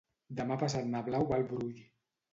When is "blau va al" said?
1.11-1.47